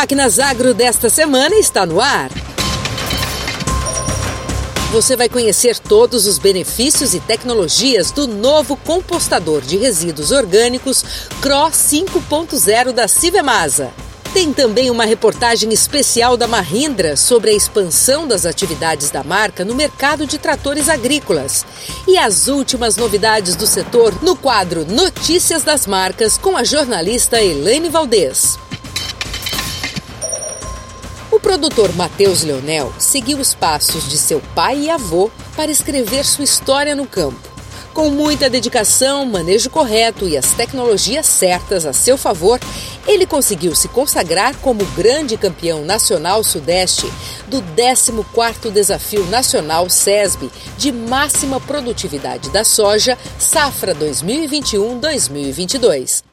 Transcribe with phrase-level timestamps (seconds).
[0.00, 2.30] Máquinas Agro desta semana está no ar.
[4.92, 11.04] Você vai conhecer todos os benefícios e tecnologias do novo compostador de resíduos orgânicos
[11.42, 13.90] CRO 5.0 da Civemasa.
[14.32, 19.74] Tem também uma reportagem especial da Mahindra sobre a expansão das atividades da marca no
[19.74, 21.66] mercado de tratores agrícolas.
[22.08, 27.90] E as últimas novidades do setor no quadro Notícias das Marcas com a jornalista Elaine
[27.90, 28.58] Valdez.
[31.40, 36.44] O produtor Matheus Leonel seguiu os passos de seu pai e avô para escrever sua
[36.44, 37.40] história no campo.
[37.94, 42.60] Com muita dedicação, manejo correto e as tecnologias certas a seu favor,
[43.06, 47.10] ele conseguiu se consagrar como grande campeão nacional sudeste
[47.48, 56.29] do 14º Desafio Nacional SESB de máxima produtividade da soja, safra 2021-2022.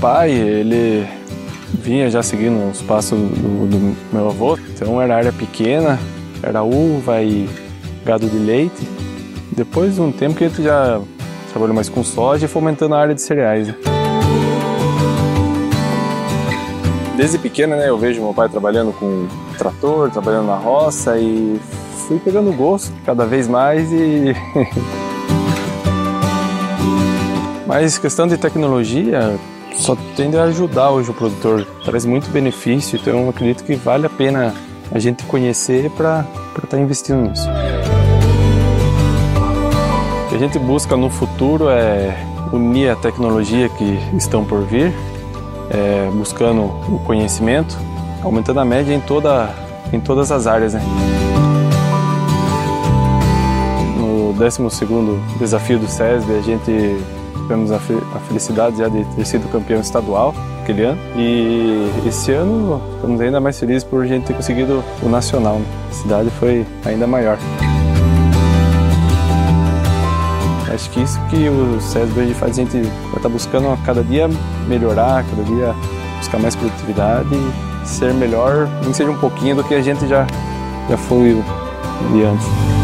[0.00, 1.06] Pai, ele
[1.74, 5.98] vinha já seguindo os passos do, do meu avô, então era área pequena,
[6.42, 7.48] era uva e
[8.04, 8.88] gado de leite.
[9.52, 11.00] Depois de um tempo que a gente já
[11.50, 13.68] trabalhou mais com soja e fomentando a área de cereais.
[13.68, 13.74] Né?
[17.16, 19.26] Desde pequena, né, eu vejo meu pai trabalhando com
[19.58, 21.60] trator, trabalhando na roça e
[22.06, 24.34] fui pegando gosto cada vez mais e
[27.66, 29.38] Mas questão de tecnologia
[29.76, 34.06] só tende a ajudar hoje o produtor, traz muito benefício, então eu acredito que vale
[34.06, 34.54] a pena
[34.90, 36.26] a gente conhecer para
[36.56, 37.48] estar tá investindo nisso.
[40.24, 42.16] O que a gente busca no futuro é
[42.52, 44.92] unir a tecnologia que estão por vir,
[45.70, 47.76] é, buscando o conhecimento,
[48.22, 49.54] aumentando a média em, toda,
[49.92, 50.74] em todas as áreas.
[50.74, 50.82] Né?
[53.96, 56.96] No 12º desafio do SESB, a gente
[57.48, 57.78] tivemos a,
[58.28, 61.00] felicidade já de ter sido campeão estadual aquele ano.
[61.16, 65.54] E esse ano estamos ainda mais felizes por a gente ter conseguido o nacional.
[65.54, 65.64] Né?
[65.88, 67.38] A cidade foi ainda maior.
[70.72, 74.04] Acho que isso que o SESB faz, a gente vai estar tá buscando a cada
[74.04, 74.28] dia
[74.68, 75.74] melhorar, cada dia
[76.18, 80.26] buscar mais produtividade e ser melhor, nem seja um pouquinho do que a gente já,
[80.88, 81.42] já foi
[82.12, 82.77] de antes.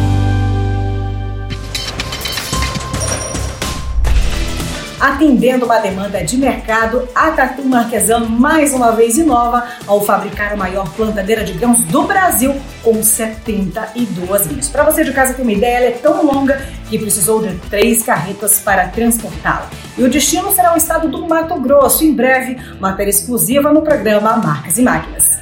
[5.05, 10.57] Atendendo uma demanda de mercado, a Tatu Marquesano mais uma vez inova ao fabricar a
[10.57, 14.71] maior plantadeira de grãos do Brasil com 72 linhas.
[14.71, 18.03] Para você de casa ter uma ideia, ela é tão longa que precisou de três
[18.03, 19.69] carretas para transportá-la.
[19.99, 22.03] E o destino será o estado do Mato Grosso.
[22.03, 25.35] Em breve, matéria exclusiva no programa Marcas e Máquinas.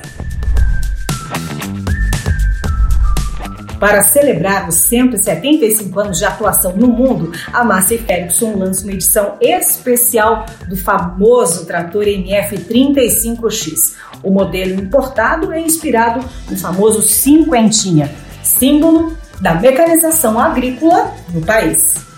[3.82, 9.34] Para celebrar os 175 anos de atuação no mundo, a Massey Ferguson lança uma edição
[9.40, 13.94] especial do famoso trator MF35X.
[14.22, 18.08] O modelo importado é inspirado no famoso cinquentinha,
[18.44, 22.11] símbolo da mecanização agrícola no país.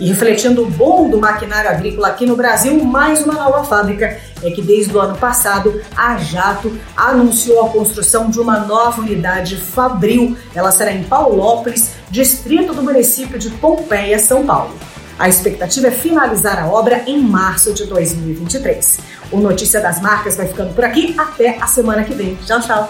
[0.00, 4.50] E refletindo o boom do maquinário agrícola aqui no Brasil, mais uma nova fábrica é
[4.50, 10.36] que desde o ano passado a Jato anunciou a construção de uma nova unidade Fabril.
[10.54, 14.72] Ela será em Paulópolis, distrito do município de Pompeia, São Paulo.
[15.18, 19.00] A expectativa é finalizar a obra em março de 2023.
[19.32, 21.12] O Notícia das Marcas vai ficando por aqui.
[21.18, 22.38] Até a semana que vem.
[22.46, 22.88] Tchau, tchau.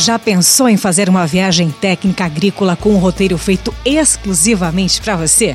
[0.00, 5.54] Já pensou em fazer uma viagem técnica agrícola com um roteiro feito exclusivamente para você?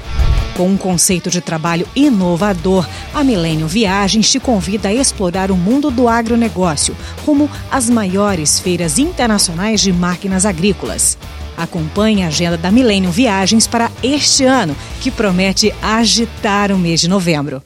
[0.55, 5.89] Com um conceito de trabalho inovador, a Milênio Viagens te convida a explorar o mundo
[5.89, 6.95] do agronegócio,
[7.25, 11.17] rumo às maiores feiras internacionais de máquinas agrícolas.
[11.57, 17.09] Acompanhe a agenda da Milênio Viagens para este ano, que promete agitar o mês de
[17.09, 17.63] novembro.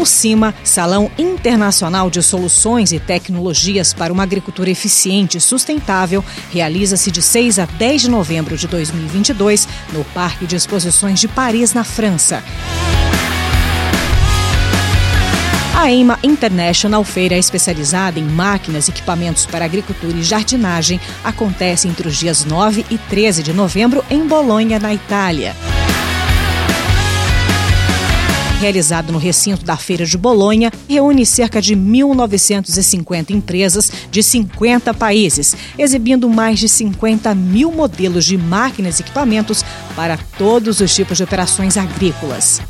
[0.00, 7.10] O CIMA, Salão Internacional de Soluções e Tecnologias para uma Agricultura Eficiente e Sustentável, realiza-se
[7.10, 11.84] de 6 a 10 de novembro de 2022 no Parque de Exposições de Paris, na
[11.84, 12.42] França.
[15.76, 22.08] A EIMA International, feira especializada em máquinas e equipamentos para agricultura e jardinagem, acontece entre
[22.08, 25.54] os dias 9 e 13 de novembro em Bolonha, na Itália.
[28.60, 35.56] Realizado no recinto da Feira de Bolonha, reúne cerca de 1.950 empresas de 50 países,
[35.78, 39.64] exibindo mais de 50 mil modelos de máquinas e equipamentos
[39.96, 42.60] para todos os tipos de operações agrícolas.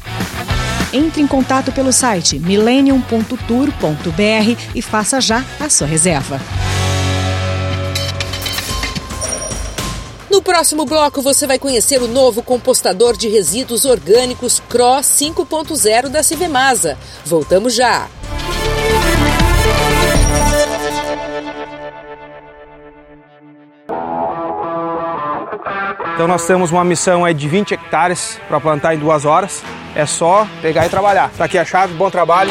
[0.92, 6.40] Entre em contato pelo site millennium.tour.br e faça já a sua reserva.
[10.40, 16.22] No próximo bloco você vai conhecer o novo compostador de resíduos orgânicos Cross 5.0 da
[16.22, 16.96] Civemasa.
[17.26, 18.08] Voltamos já.
[26.14, 29.62] Então nós temos uma missão aí de 20 hectares para plantar em duas horas.
[29.94, 31.31] É só pegar e trabalhar.
[31.37, 32.50] Tá aqui a chave, bom trabalho.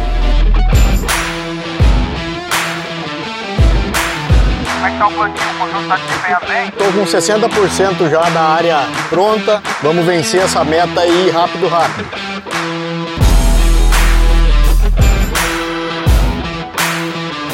[5.01, 5.49] Tá plantio?
[5.49, 6.67] O conjunto tá bem?
[6.67, 8.77] Estou com 60% já da área
[9.09, 9.59] pronta.
[9.81, 12.07] Vamos vencer essa meta aí rápido, rápido.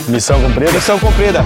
[0.10, 0.74] Missão cumprida?
[0.74, 1.46] Missão cumprida.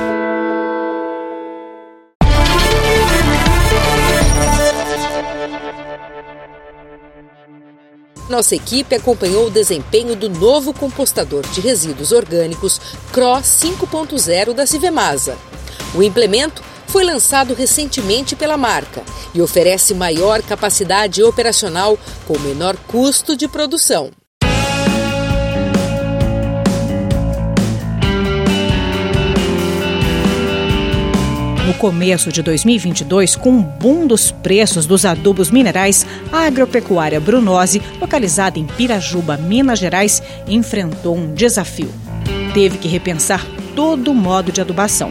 [8.31, 12.79] Nossa equipe acompanhou o desempenho do novo compostador de resíduos orgânicos
[13.11, 15.37] Cross 5.0 da Civemasa.
[15.93, 23.35] O implemento foi lançado recentemente pela marca e oferece maior capacidade operacional com menor custo
[23.35, 24.09] de produção.
[31.81, 38.59] Começo de 2022, com o boom dos preços dos adubos minerais, a agropecuária Brunose, localizada
[38.59, 41.89] em Pirajuba, Minas Gerais, enfrentou um desafio.
[42.53, 43.43] Teve que repensar
[43.75, 45.09] todo o modo de adubação.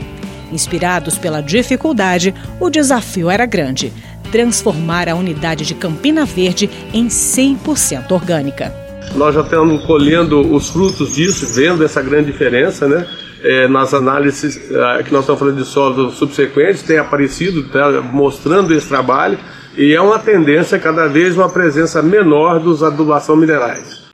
[0.53, 3.93] Inspirados pela dificuldade, o desafio era grande:
[4.31, 8.73] transformar a unidade de Campina Verde em 100% orgânica.
[9.17, 13.09] Nós já estamos colhendo os frutos disso, vendo essa grande diferença, né?
[13.43, 18.73] É, nas análises é, que nós estamos falando de solos subsequentes, tem aparecido, tá, mostrando
[18.75, 19.39] esse trabalho,
[19.77, 24.10] e é uma tendência cada vez uma presença menor dos adubação minerais.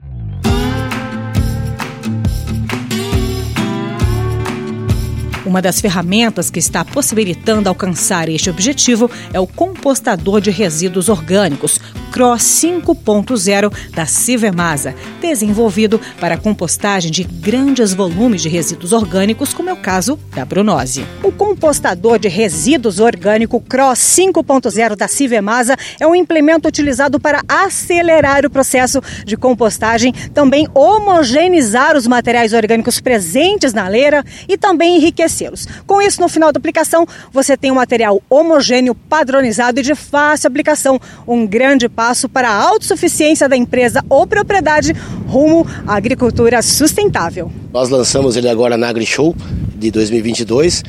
[5.57, 11.79] Uma das ferramentas que está possibilitando alcançar este objetivo é o compostador de resíduos orgânicos
[12.11, 19.73] Cross 5.0 da Civemasa, desenvolvido para compostagem de grandes volumes de resíduos orgânicos, como é
[19.73, 21.03] o caso da Brunose.
[21.23, 28.45] O compostador de resíduos orgânico Cross 5.0 da Civemasa é um implemento utilizado para acelerar
[28.45, 35.46] o processo de compostagem, também homogeneizar os materiais orgânicos presentes na leira e também enriquecer
[35.85, 40.47] Com isso, no final da aplicação, você tem um material homogêneo, padronizado e de fácil
[40.47, 40.99] aplicação.
[41.27, 44.93] Um grande passo para a autossuficiência da empresa ou propriedade
[45.27, 47.51] rumo à agricultura sustentável.
[47.73, 49.35] Nós lançamos ele agora na AgriShow
[49.75, 50.83] de 2022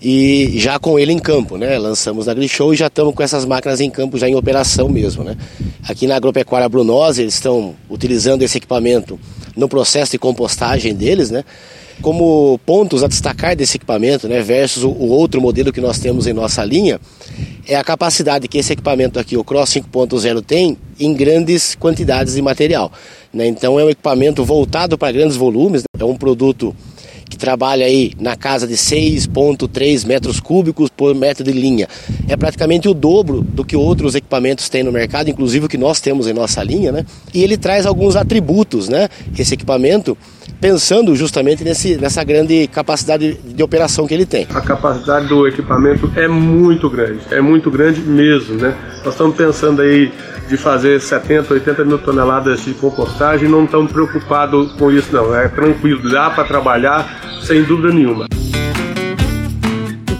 [0.00, 1.78] e já com ele em campo, né?
[1.78, 5.24] Lançamos na AgriShow e já estamos com essas máquinas em campo já em operação mesmo,
[5.24, 5.36] né?
[5.88, 9.18] Aqui na Agropecuária Brunose eles estão utilizando esse equipamento
[9.56, 11.44] no processo de compostagem deles, né?
[12.02, 16.32] Como pontos a destacar desse equipamento, né, versus o, outro modelo que nós temos em
[16.32, 17.00] nossa linha,
[17.66, 22.42] é a capacidade que esse equipamento aqui, o Cross 5.0, tem em grandes quantidades de
[22.42, 22.92] material.
[23.32, 23.46] Né?
[23.46, 25.86] Então é um equipamento voltado para grandes volumes, né?
[26.00, 26.74] é um produto
[27.28, 31.86] que que trabalha aí na casa de 6,3 metros cúbicos por metro de linha.
[32.28, 36.00] É praticamente o dobro do que outros equipamentos têm no mercado, inclusive o que nós
[36.00, 37.04] temos em nossa linha, né?
[37.34, 39.08] E ele traz alguns atributos, né?
[39.38, 40.16] Esse equipamento,
[40.60, 44.46] pensando justamente nesse, nessa grande capacidade de operação que ele tem.
[44.54, 48.74] A capacidade do equipamento é muito grande, é muito grande mesmo, né?
[49.04, 50.12] Nós estamos pensando aí
[50.48, 55.48] de fazer 70, 80 mil toneladas de compostagem, não estamos preocupados com isso não, é
[55.48, 58.26] tranquilo, dá para trabalhar sem dúvida nenhuma.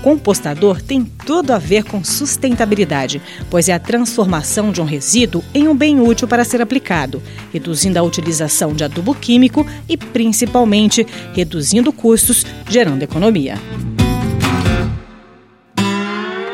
[0.07, 3.21] Compostador tem tudo a ver com sustentabilidade,
[3.51, 7.21] pois é a transformação de um resíduo em um bem útil para ser aplicado,
[7.53, 13.59] reduzindo a utilização de adubo químico e, principalmente, reduzindo custos, gerando economia.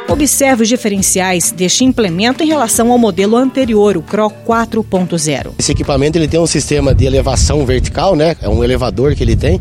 [0.08, 5.52] Observe os diferenciais deste implemento em relação ao modelo anterior, o CRO 4.0.
[5.58, 8.34] Esse equipamento ele tem um sistema de elevação vertical, né?
[8.40, 9.60] É um elevador que ele tem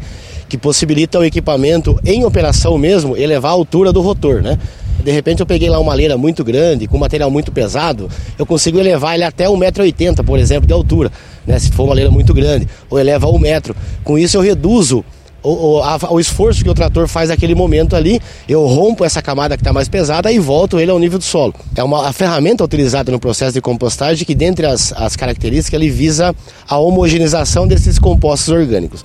[0.52, 4.60] que possibilita o equipamento em operação mesmo elevar a altura do rotor, né?
[5.02, 8.78] De repente eu peguei lá uma leira muito grande, com material muito pesado, eu consigo
[8.78, 11.10] elevar ele até 1,80m, por exemplo, de altura,
[11.48, 11.58] né?
[11.58, 13.74] Se for uma leira muito grande, ou eleva 1 metro.
[14.04, 15.06] Com isso eu reduzo
[15.42, 19.22] o, o, a, o, esforço que o trator faz naquele momento ali, eu rompo essa
[19.22, 21.56] camada que está mais pesada e volto ele ao nível do solo.
[21.78, 26.36] É uma ferramenta utilizada no processo de compostagem que, dentre as, as características, ele visa
[26.68, 29.02] a homogeneização desses compostos orgânicos.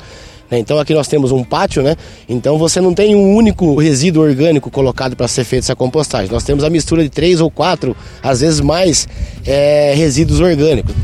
[0.50, 0.58] Né?
[0.58, 1.96] Então aqui nós temos um pátio, né?
[2.28, 6.30] Então você não tem um único resíduo orgânico colocado para ser feita essa compostagem.
[6.30, 9.08] Nós temos a mistura de três ou quatro, às vezes mais,
[9.46, 10.94] é, resíduos orgânicos.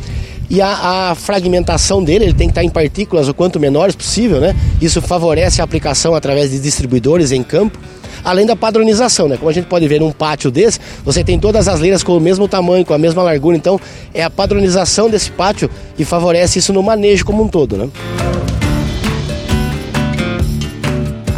[0.52, 4.38] E a, a, fragmentação dele, ele tem que estar em partículas o quanto menores possível,
[4.38, 4.54] né?
[4.82, 7.78] Isso favorece a aplicação através de distribuidores em campo.
[8.22, 9.38] Além da padronização, né?
[9.38, 12.20] Como a gente pode ver num pátio desse, você tem todas as leiras com o
[12.20, 13.56] mesmo tamanho, com a mesma largura.
[13.56, 13.80] Então,
[14.12, 17.88] é a padronização desse pátio que favorece isso no manejo como um todo, né?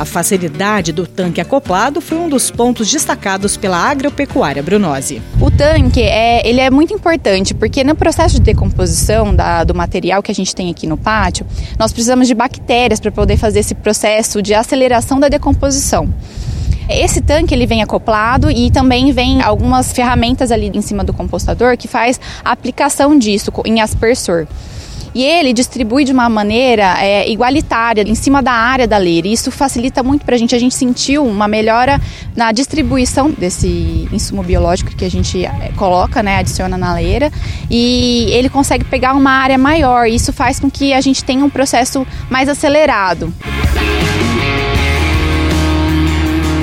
[0.05, 5.23] A facilidade do tanque acoplado foi um dos pontos destacados pela agropecuária Brunose.
[5.41, 10.23] O tanque é, ele é muito importante porque no processo de decomposição da, do material
[10.23, 11.47] que a gente tem aqui no pátio,
[11.79, 16.07] nós precisamos de bactérias para poder fazer esse processo de aceleração da decomposição.
[16.87, 21.79] Esse tanque ele vem acoplado e também vem algumas ferramentas ali em cima do compostador
[21.79, 24.47] que faz a aplicação disso em aspersor.
[25.15, 29.29] E ele distribui de uma maneira é, igualitária em cima da área da leira.
[29.29, 30.55] E isso facilita muito para a gente.
[30.55, 32.01] A gente sentiu uma melhora
[32.35, 37.31] na distribuição desse insumo biológico que a gente é, coloca, né, adiciona na leira.
[37.71, 40.09] E ele consegue pegar uma área maior.
[40.09, 43.33] Isso faz com que a gente tenha um processo mais acelerado.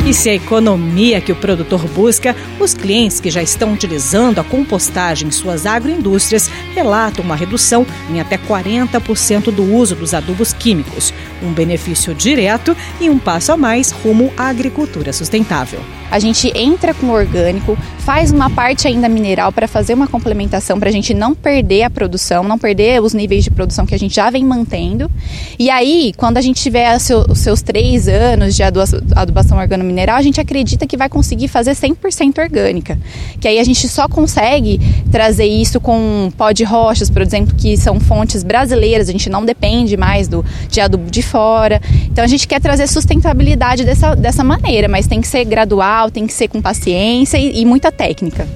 [0.04, 4.44] E se a economia que o produtor busca, os clientes que já estão utilizando a
[4.44, 11.14] compostagem em suas agroindústrias relatam uma redução em até 40% do uso dos adubos químicos,
[11.44, 15.80] um benefício direto e um passo a mais rumo à agricultura sustentável.
[16.10, 20.90] A gente entra com orgânico, faz uma parte ainda mineral para fazer uma complementação para
[20.90, 24.16] a gente não perder a produção, não perder os níveis de produção que a gente
[24.16, 25.10] já vem mantendo.
[25.58, 29.58] E aí, quando a gente tiver os seus três anos de adubação
[29.92, 32.98] organomineral, a gente acredita que vai conseguir fazer 100% orgânica.
[33.40, 34.80] Que aí a gente só consegue
[35.12, 39.46] trazer isso com pó de rochas, por exemplo, que são fontes brasileiras, a gente não
[39.46, 41.82] depende mais do, de adubo de fora.
[42.06, 46.26] Então a gente quer trazer sustentabilidade dessa, dessa maneira, mas tem que ser gradual, tem
[46.26, 48.48] que ser com paciência e, e muita técnica.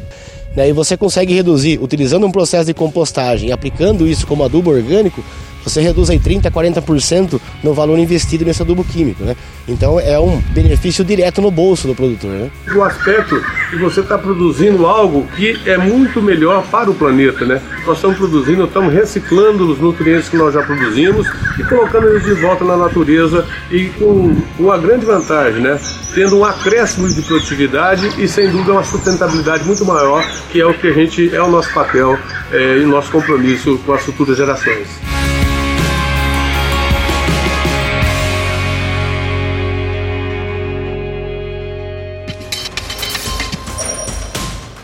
[0.56, 5.22] Né, e você consegue reduzir, utilizando um processo de compostagem, aplicando isso como adubo orgânico,
[5.65, 9.36] você reduz aí 30%, 40% no valor investido nesse adubo químico, né?
[9.67, 12.51] Então é um benefício direto no bolso do produtor, né?
[12.74, 17.60] O aspecto que você está produzindo algo que é muito melhor para o planeta, né?
[17.86, 21.27] Nós estamos produzindo, estamos reciclando os nutrientes que nós já produzimos
[21.60, 25.79] e colocando eles de volta na natureza e com uma grande vantagem, né?
[26.13, 30.74] Tendo um acréscimo de produtividade e sem dúvida uma sustentabilidade muito maior, que é o
[30.74, 32.17] que a gente é o nosso papel
[32.51, 35.14] é, e o nosso compromisso com as futuras gerações.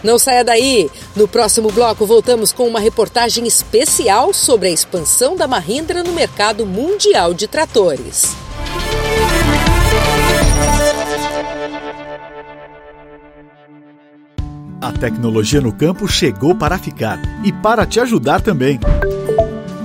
[0.03, 0.89] Não saia daí!
[1.15, 6.65] No próximo bloco, voltamos com uma reportagem especial sobre a expansão da Mahindra no mercado
[6.65, 8.35] mundial de tratores.
[14.81, 18.79] A tecnologia no campo chegou para ficar e para te ajudar também.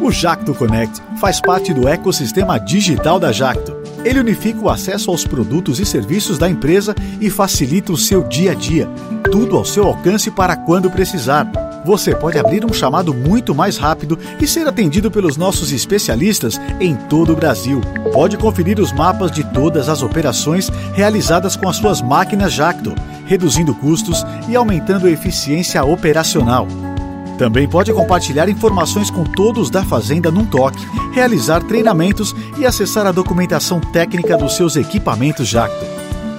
[0.01, 3.76] O Jacto Connect faz parte do ecossistema digital da Jacto.
[4.07, 8.53] Ele unifica o acesso aos produtos e serviços da empresa e facilita o seu dia
[8.53, 8.89] a dia
[9.27, 11.47] tudo ao seu alcance para quando precisar.
[11.85, 16.97] você pode abrir um chamado muito mais rápido e ser atendido pelos nossos especialistas em
[16.97, 17.81] todo o Brasil.
[18.13, 22.93] Pode conferir os mapas de todas as operações realizadas com as suas máquinas Jacto,
[23.27, 26.67] reduzindo custos e aumentando a eficiência operacional.
[27.39, 33.13] Também pode compartilhar informações com todos da Fazenda num toque, realizar treinamentos e acessar a
[33.13, 35.85] documentação técnica dos seus equipamentos Jacto.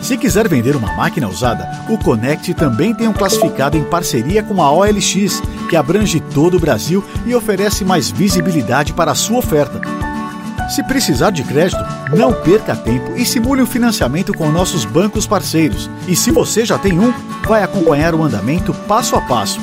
[0.01, 4.61] Se quiser vender uma máquina usada, o Connect também tem um classificado em parceria com
[4.61, 9.81] a OLX, que abrange todo o Brasil e oferece mais visibilidade para a sua oferta.
[10.69, 11.81] Se precisar de crédito,
[12.15, 15.89] não perca tempo e simule o um financiamento com nossos bancos parceiros.
[16.07, 17.13] E se você já tem um,
[17.45, 19.59] vai acompanhar o andamento passo a passo.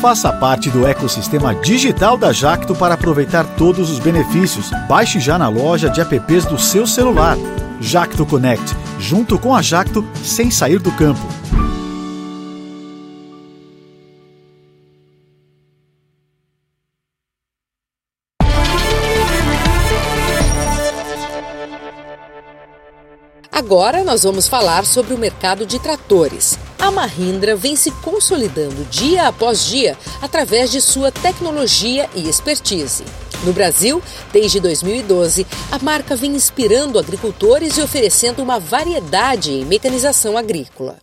[0.00, 4.70] Faça parte do ecossistema digital da Jacto para aproveitar todos os benefícios.
[4.88, 7.36] Baixe já na loja de apps do seu celular.
[7.80, 11.26] Jacto Connect, junto com a Jacto, sem sair do campo.
[23.50, 26.65] Agora nós vamos falar sobre o mercado de tratores.
[26.78, 33.04] A Mahindra vem se consolidando dia após dia através de sua tecnologia e expertise.
[33.44, 34.02] No Brasil,
[34.32, 40.96] desde 2012, a marca vem inspirando agricultores e oferecendo uma variedade em mecanização agrícola.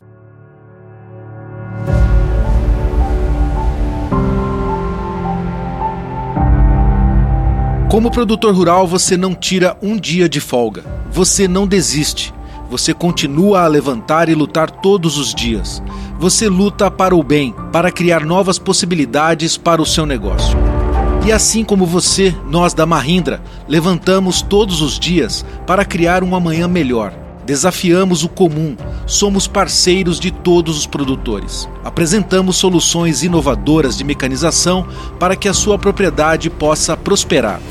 [7.89, 10.83] Como produtor rural, você não tira um dia de folga.
[11.11, 12.33] Você não desiste
[12.73, 15.79] você continua a levantar e lutar todos os dias.
[16.17, 20.57] Você luta para o bem, para criar novas possibilidades para o seu negócio.
[21.23, 26.67] E assim como você, nós da Mahindra, levantamos todos os dias para criar um amanhã
[26.67, 27.13] melhor.
[27.45, 28.75] Desafiamos o comum,
[29.05, 31.69] somos parceiros de todos os produtores.
[31.83, 34.87] Apresentamos soluções inovadoras de mecanização
[35.19, 37.61] para que a sua propriedade possa prosperar.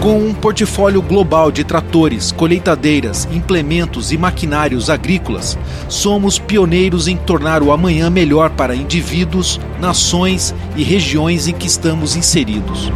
[0.00, 7.64] Com um portfólio global de tratores, colheitadeiras, implementos e maquinários agrícolas, somos pioneiros em tornar
[7.64, 12.92] o amanhã melhor para indivíduos, nações e regiões em que estamos inseridos.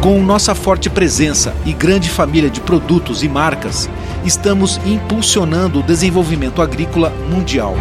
[0.00, 3.88] Com nossa forte presença e grande família de produtos e marcas,
[4.24, 7.76] estamos impulsionando o desenvolvimento agrícola mundial.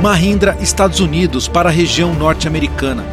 [0.00, 3.04] Mahindra Estados Unidos para a região norte-americana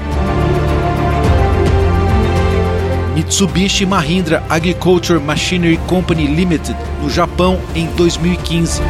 [3.16, 8.82] Mitsubishi Mahindra Agriculture Machinery Company Limited, no Japão, em 2015.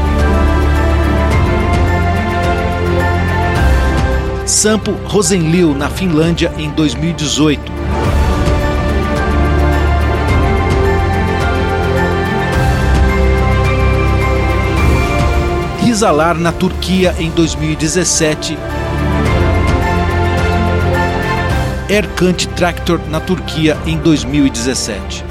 [4.45, 7.71] Sampo Rosenliu, na Finlândia, em 2018.
[15.84, 18.55] Rizalar, na Turquia, em 2017.
[21.91, 25.25] Erkant Tractor na Turquia em 2017.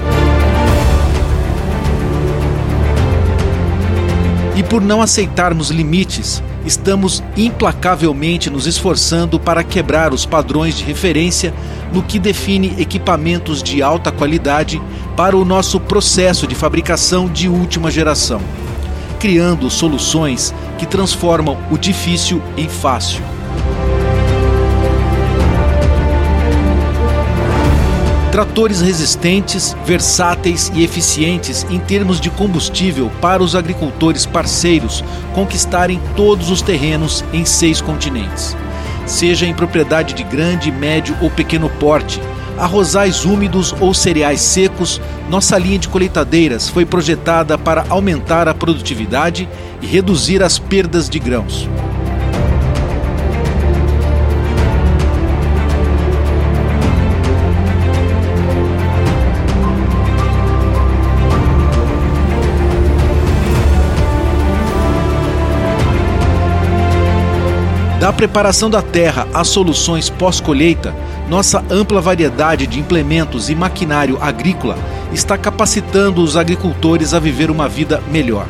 [4.54, 11.54] E por não aceitarmos limites, estamos implacavelmente nos esforçando para quebrar os padrões de referência
[11.94, 14.82] no que define equipamentos de alta qualidade
[15.16, 18.42] para o nosso processo de fabricação de última geração,
[19.18, 23.39] criando soluções que transformam o difícil em fácil.
[28.32, 35.02] Tratores resistentes, versáteis e eficientes em termos de combustível para os agricultores parceiros
[35.34, 38.56] conquistarem todos os terrenos em seis continentes.
[39.04, 42.20] Seja em propriedade de grande, médio ou pequeno porte,
[42.56, 49.48] arrozais úmidos ou cereais secos, nossa linha de colheitadeiras foi projetada para aumentar a produtividade
[49.82, 51.68] e reduzir as perdas de grãos.
[68.20, 70.94] Preparação da terra às soluções pós-colheita,
[71.26, 74.76] nossa ampla variedade de implementos e maquinário agrícola
[75.10, 78.44] está capacitando os agricultores a viver uma vida melhor.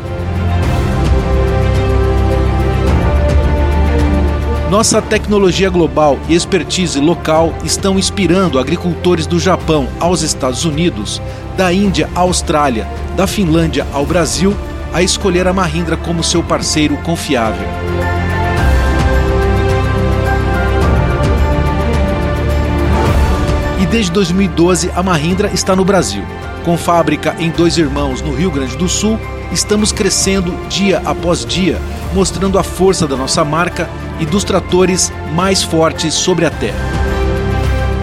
[4.69, 11.23] Nossa tecnologia global e expertise local estão inspirando agricultores do Japão aos Estados Unidos,
[11.57, 14.53] da Índia à Austrália, da Finlândia ao Brasil,
[14.93, 17.90] a escolher a Mahindra como seu parceiro confiável.
[23.91, 26.23] Desde 2012 a Mahindra está no Brasil,
[26.65, 29.19] com fábrica em Dois Irmãos, no Rio Grande do Sul,
[29.53, 31.81] Estamos crescendo dia após dia,
[32.15, 36.79] mostrando a força da nossa marca e dos tratores mais fortes sobre a terra.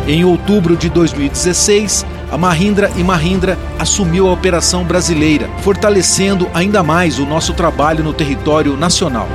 [0.05, 7.17] Em outubro de 2016, a Mahindra e Mahindra assumiu a operação brasileira, fortalecendo ainda mais
[7.17, 9.27] o nosso trabalho no território nacional.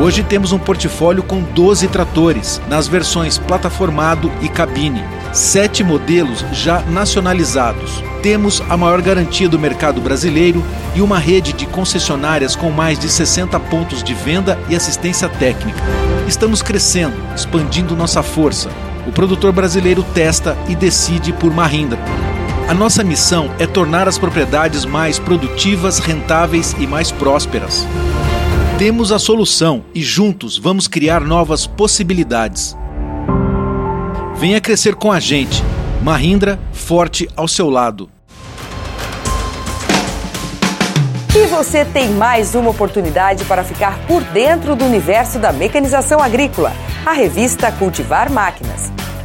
[0.00, 5.02] Hoje temos um portfólio com 12 tratores, nas versões plataformado e cabine,
[5.36, 8.02] sete modelos já nacionalizados.
[8.22, 13.08] Temos a maior garantia do mercado brasileiro e uma rede de concessionárias com mais de
[13.08, 15.80] 60 pontos de venda e assistência técnica.
[16.26, 18.70] Estamos crescendo, expandindo nossa força.
[19.06, 22.00] O produtor brasileiro testa e decide por Mahindra.
[22.66, 27.86] A nossa missão é tornar as propriedades mais produtivas, rentáveis e mais prósperas.
[28.78, 32.76] Temos a solução e juntos vamos criar novas possibilidades.
[34.38, 35.62] Venha crescer com a gente.
[36.02, 38.10] Mahindra, forte ao seu lado.
[41.34, 46.72] E você tem mais uma oportunidade para ficar por dentro do universo da mecanização agrícola.
[47.04, 48.92] A revista Cultivar Máquinas.